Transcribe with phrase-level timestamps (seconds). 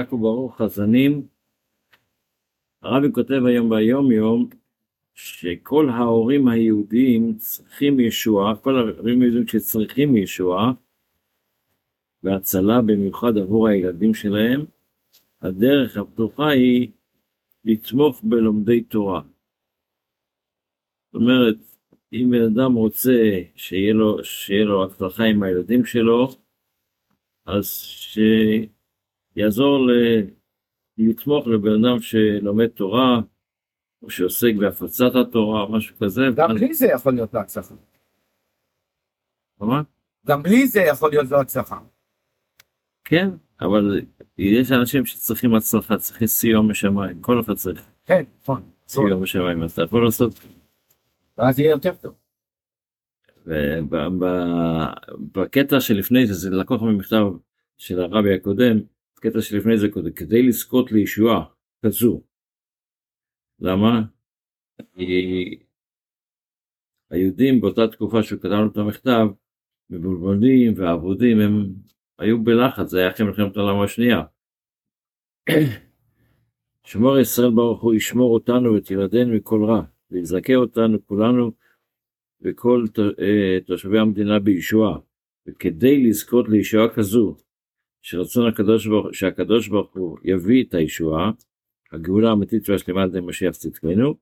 [0.00, 1.26] חזק וברוך חזנים.
[2.82, 4.48] הרבי כותב היום ביום יום
[5.14, 10.72] שכל ההורים היהודים צריכים ישועה, כל ההורים היהודים שצריכים ישועה
[12.22, 14.64] והצלה במיוחד עבור הילדים שלהם,
[15.42, 16.90] הדרך הפתוחה היא
[17.64, 19.22] לתמוך בלומדי תורה.
[21.06, 21.56] זאת אומרת,
[22.12, 26.28] אם בן אדם רוצה שיהיה לו, שיהיה לו הצלחה עם הילדים שלו,
[27.46, 28.75] אז שיעזור
[29.36, 29.90] ל...
[30.98, 33.20] לתמוך לבן אדם שלומד תורה,
[34.02, 36.22] או שעוסק בהפצת התורה, משהו כזה.
[36.36, 37.74] גם בלי זה יכול להיות לו הצלחה.
[39.60, 39.82] מה?
[40.26, 41.78] גם בלי זה יכול להיות לו הצלחה.
[43.04, 43.30] כן,
[43.60, 44.00] אבל
[44.38, 48.62] יש אנשים שצריכים הצלחה, צריכים סיוע משמיים, כל אחד צריך כן, נכון.
[48.88, 50.40] סיוע משמיים, אז אתה יכול לעשות.
[51.38, 52.14] ואז יהיה יותר טוב.
[55.20, 57.24] ובקטע שלפני זה, זה לקוח ממכתב
[57.76, 58.80] של הרבי הקודם,
[59.18, 61.44] קטע שלפני זה קודם, כדי לזכות לישועה
[61.86, 62.22] כזו.
[63.60, 64.02] למה?
[67.10, 69.26] היהודים באותה תקופה לנו את המכתב,
[69.90, 71.74] מבולבלים ועבודים, הם
[72.18, 74.22] היו בלחץ, זה היה אחרי מלחמת העולם השנייה.
[76.84, 81.52] שמור ישראל ברוך הוא ישמור אותנו ואת ילדינו מכל רע, ויזכה אותנו כולנו
[82.42, 82.84] וכל
[83.20, 84.98] אה, תושבי המדינה בישועה,
[85.46, 87.36] וכדי לזכות לישועה כזו,
[88.08, 91.30] שרצון הקדוש ברוך, שהקדוש ברוך הוא יביא את הישועה,
[91.92, 94.14] הגאולה האמיתית והשלמה על ידי משיח צדקנו,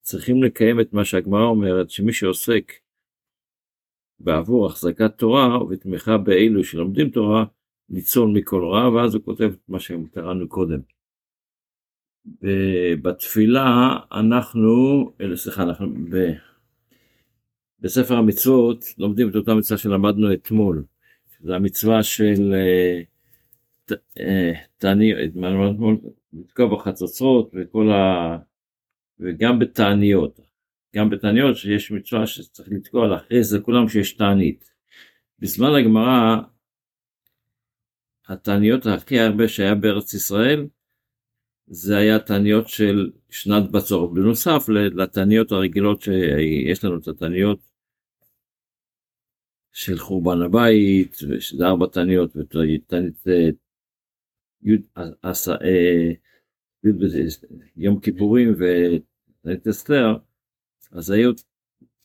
[0.00, 2.72] צריכים לקיים את מה שהגמרא אומרת, שמי שעוסק
[4.20, 7.44] בעבור החזקת תורה ותמיכה באלו שלומדים תורה,
[7.88, 10.80] ניצול מכל רע, ואז הוא כותב את מה שקראנו קודם.
[13.02, 14.70] בתפילה אנחנו,
[15.34, 15.86] סליחה, אנחנו
[17.80, 20.84] בספר המצוות לומדים את אותה מצווה שלמדנו אתמול,
[21.40, 22.54] זו המצווה של
[24.78, 25.18] תעניות,
[26.32, 28.38] לתקוע בחצוצרות וכל ה...
[29.20, 30.40] וגם בתעניות,
[30.96, 34.72] גם בתעניות שיש מצווה שצריך לתקוע להכריז לכולם שיש תענית.
[35.38, 36.36] בזמן הגמרא
[38.28, 40.66] התעניות הכי הרבה שהיה בארץ ישראל
[41.66, 47.58] זה היה תעניות של שנת בצורת, בנוסף לתעניות הרגילות שיש לנו את התעניות
[49.72, 52.92] של חורבן הבית, ושזה ארבע תעניות, ותענית
[53.28, 53.48] אה,
[57.76, 60.16] יום כיפורים ותענית אסתר,
[60.92, 61.32] אז היו,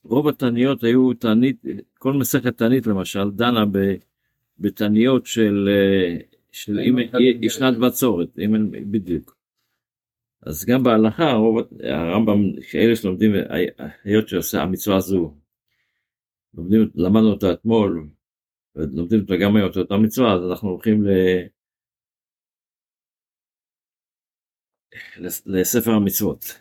[0.04, 1.62] רוב התעניות היו תענית,
[1.98, 3.64] כל מסכת תענית למשל דנה
[4.58, 6.16] בתעניות של, אה,
[6.52, 9.38] של אם שנת בצורת, אם בדיוק.
[10.42, 13.32] אז גם בהלכה, רוב הרמב"ם, אלה שלומדים,
[14.04, 15.34] היות שעושה המצווה הזו,
[16.54, 18.08] לומדים, למדנו אותה אתמול,
[18.76, 21.10] ולומדים אותה גם היום, אותה מצווה, אז אנחנו הולכים ל...
[25.46, 26.60] לספר המצוות.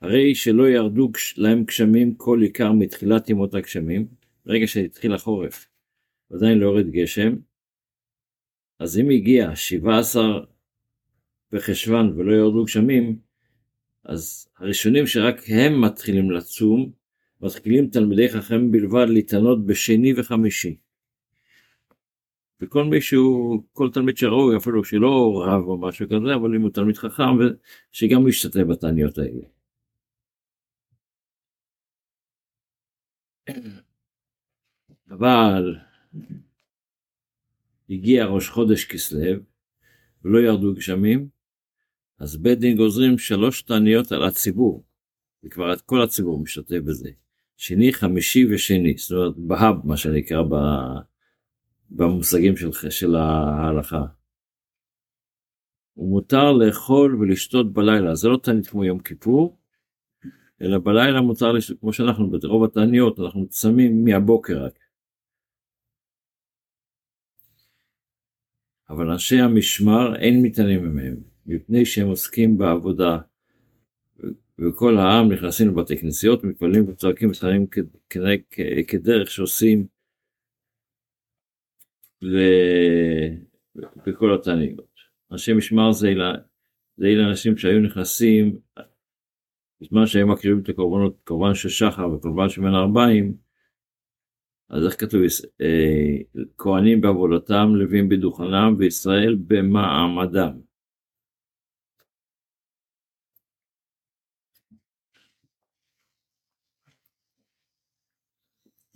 [0.00, 4.08] הרי שלא ירדו להם גשמים כל עיקר מתחילת ימות הגשמים,
[4.46, 5.68] ברגע שהתחיל החורף,
[6.30, 7.36] ועדיין לא יורד גשם,
[8.78, 10.40] אז אם הגיע 17
[11.52, 13.18] בחשוון ולא ירדו גשמים,
[14.04, 16.92] אז הראשונים שרק הם מתחילים לצום,
[17.40, 20.76] מתחילים תלמידי חכם בלבד להתענות בשני וחמישי.
[22.60, 26.96] וכל מישהו, כל תלמיד שראוי, אפילו שלא רב או משהו כזה, אבל אם הוא תלמיד
[26.96, 27.24] חכם,
[27.92, 29.44] שגם ישתתף בתעניות האלה.
[35.10, 35.76] אבל
[37.90, 39.40] הגיע ראש חודש כסלו,
[40.24, 41.28] ולא ירדו גשמים,
[42.18, 44.84] אז בית דין גוזרים שלוש תעניות על הציבור,
[45.44, 47.10] וכבר כל הציבור משתתף בזה.
[47.56, 50.42] שני, חמישי ושני, זאת אומרת בהאב מה שנקרא
[51.90, 54.04] במושגים של, של ההלכה.
[55.96, 59.58] ומותר לאכול ולשתות בלילה, זה לא תענית כמו יום כיפור,
[60.62, 64.78] אלא בלילה מותר לשתות, כמו שאנחנו ברוב התעניות, אנחנו צמים מהבוקר רק.
[68.90, 71.16] אבל אנשי המשמר אין מתענים מהם,
[71.46, 73.18] מפני שהם עוסקים בעבודה,
[74.58, 77.66] וכל העם נכנסים לבתי כנסיות, מתפללים וצועקים וצועקים
[78.88, 79.86] כדרך שעושים
[84.06, 84.98] בכל התעניות.
[85.32, 86.08] אנשי משמר זה
[87.02, 88.58] אלה אנשים שהיו נכנסים
[89.80, 93.34] בזמן שהם מקריבים את הקורבנות, קורבן של שחר וקורבן של בין ארבעים,
[94.70, 95.20] אז איך כתוב,
[95.60, 100.67] אה, כהנים בעבודתם, לווים בדוכנם, וישראל במעמדם.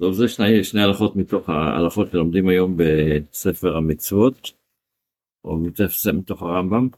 [0.02, 4.50] טוב, זה שני, שני הלכות מתוך ההלכות שלומדים היום בספר המצוות.
[5.44, 5.58] או
[6.18, 6.88] מתוך הרמב"ם.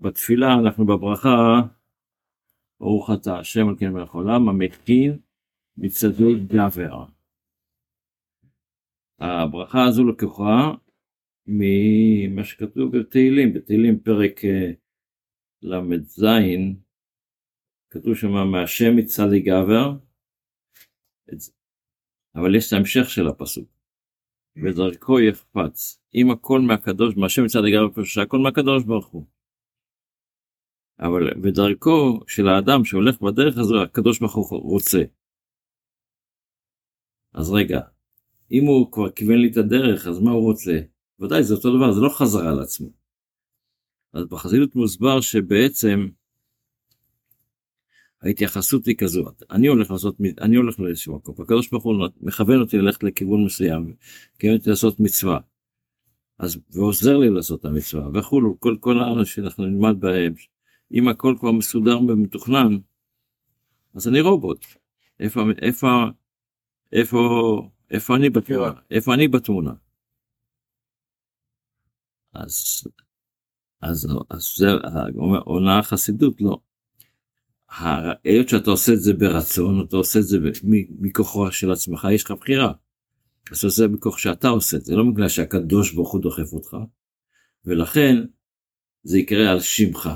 [0.00, 1.60] בתפילה אנחנו בברכה,
[2.80, 5.18] ברוך אתה השם על כן מלך העולם, המתקין
[5.76, 7.04] מצדדי גבר.
[9.18, 10.74] הברכה הזו לקוחה
[11.46, 14.70] ממה שכתוב בתהילים, בתהילים פרק אה,
[15.62, 16.24] ל"ז,
[17.90, 19.92] כתוב שם מהשם מצדי גבר,
[22.34, 23.68] אבל יש את ההמשך של הפסוק,
[24.64, 29.26] ודרכו יחפץ, אם הכל מהקדוש, מהשם מצדי גבר פשוט שהכל מהקדוש ברוך הוא.
[31.00, 35.02] אבל בדרכו של האדם שהולך בדרך הזו, הקדוש ברוך הוא רוצה.
[37.34, 37.80] אז רגע,
[38.50, 40.80] אם הוא כבר כיוון לי את הדרך, אז מה הוא רוצה?
[41.20, 42.88] ודאי, זה אותו דבר, זה לא חזרה על עצמו.
[44.12, 46.08] אז בחסידות מוסבר שבעצם
[48.22, 52.78] ההתייחסות היא כזו, אני הולך לעשות, אני הולך לאיזשהו מקום, הקדוש ברוך הוא מכוון אותי
[52.78, 53.94] ללכת לכיוון מסוים,
[54.36, 55.40] מכוון אותי לעשות מצווה,
[56.38, 60.32] אז ועוזר לי לעשות את המצווה וכולו, כל כל הארץ שאנחנו נלמד בהם,
[60.92, 62.78] אם הכל כבר מסודר ומתוכנן,
[63.94, 64.66] אז אני רובוט,
[65.20, 65.88] איפה, איפה,
[66.92, 67.18] איפה,
[67.90, 69.72] איפה אני בתמונה, איפה אני בתמונה.
[72.34, 72.84] אז,
[73.82, 74.66] אז, אז זה
[75.44, 76.60] עונה החסידות, לא.
[77.78, 80.38] היות שאתה עושה את זה ברצון, אתה עושה את זה
[81.00, 82.72] מכוחו של עצמך, יש לך בחירה.
[83.44, 86.52] אתה עושה את זה מכוח שאתה עושה את זה, לא בגלל שהקדוש ברוך הוא דוחף
[86.52, 86.76] אותך,
[87.64, 88.16] ולכן
[89.02, 90.10] זה יקרה על שמך.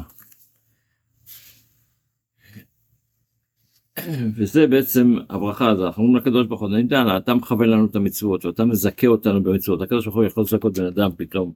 [4.36, 7.96] וזה בעצם הברכה הזו, אנחנו אומרים לקדוש ברוך הוא, אני יודע, אתה מכוון לנו את
[7.96, 11.52] המצוות, ואתה מזכה אותנו במצוות, הקדוש ברוך הוא יכול לזכות בן אדם פתאום,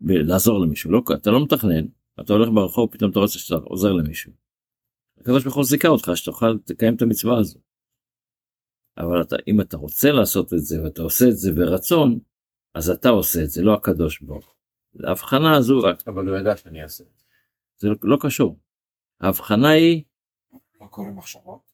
[0.00, 1.86] לעזור למישהו, לא, אתה לא מתכנן,
[2.20, 4.49] אתה הולך ברחוב, פתאום אתה רוצה שאתה עוזר למישהו.
[5.20, 7.58] הקדוש ברוך הוא זיכה אותך שתוכל לקיים את המצווה הזו.
[8.98, 12.18] אבל אתה, אם אתה רוצה לעשות את זה ואתה עושה את זה ברצון,
[12.74, 15.08] אז אתה עושה את זה, לא הקדוש ברוך הוא.
[15.08, 16.08] ההבחנה הזו רק...
[16.08, 17.24] אבל הוא ידע שאני אעשה את זה.
[17.76, 18.58] זה לא, לא קשור.
[19.20, 20.02] ההבחנה היא...
[20.80, 21.70] מה קורה מחשבות?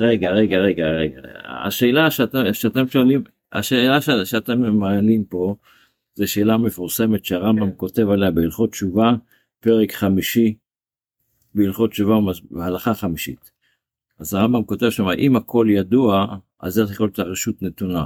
[0.00, 1.20] רגע, רגע, רגע, רגע.
[1.66, 5.56] השאלה שאתם, שאתם שואלים, השאלה שאתם מעלים פה,
[6.14, 9.12] זו שאלה מפורסמת שהרמב"ם כותב עליה בהלכות תשובה,
[9.60, 10.56] פרק חמישי,
[11.54, 12.14] בהלכות תשובה
[12.50, 13.50] והלכה חמישית.
[14.18, 18.04] אז הרמב"ם כותב שם אם הכל ידוע אז איך יכול להיות הרשות נתונה.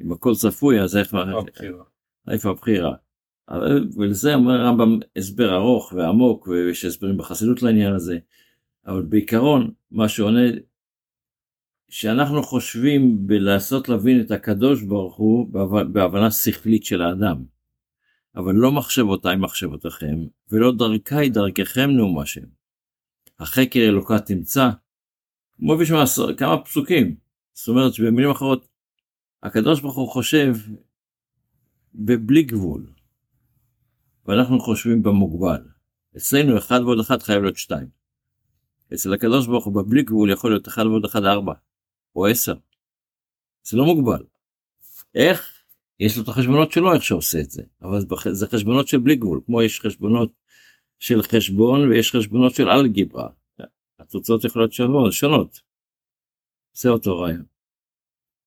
[0.00, 1.14] אם הכל צפוי אז איך
[2.30, 2.94] איפה הבחירה.
[3.96, 8.18] ולזה אומר הרמב"ם הסבר ארוך ועמוק ויש הסברים בחסידות לעניין הזה.
[8.86, 10.40] אבל בעיקרון מה שעונה
[11.88, 15.48] שאנחנו חושבים בלעשות להבין את הקדוש ברוך הוא
[15.92, 17.57] בהבנה שכלית של האדם.
[18.38, 20.16] אבל לא מחשבותיי מחשבותיכם,
[20.50, 22.44] ולא דרכי דרככם נאום השם.
[23.38, 24.70] החקר אלוקה תמצא,
[25.56, 25.98] כמו בשביל
[26.36, 27.16] כמה פסוקים,
[27.54, 28.68] זאת אומרת שבמילים אחרות,
[29.42, 30.54] הקדוש ברוך הוא חושב
[31.94, 32.92] בבלי גבול,
[34.26, 35.68] ואנחנו חושבים במוגבל.
[36.16, 37.88] אצלנו אחד ועוד אחד חייב להיות שתיים.
[38.94, 41.52] אצל הקדוש ברוך הוא בבלי גבול יכול להיות אחד ועוד אחד ארבע,
[42.16, 42.54] או עשר.
[43.62, 44.24] זה לא מוגבל.
[45.14, 45.57] איך?
[46.00, 48.00] יש לו את החשבונות שלו איך שעושה את זה אבל
[48.30, 50.32] זה חשבונות של בלי גבול כמו יש חשבונות
[50.98, 53.28] של חשבון ויש חשבונות של אלגברה.
[53.98, 55.60] התוצאות יכולות שונות שונות.
[56.72, 57.44] זה אותו רעיון.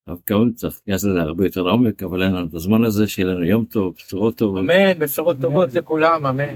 [0.08, 3.28] אבל כמובן צריך להיכנס לזה הרבה יותר לעומק אבל אין לנו את הזמן הזה שיהיה
[3.28, 4.60] לנו יום טוב בשורות טובות.
[4.60, 6.56] אמן בשורות טובות לכולם אמן.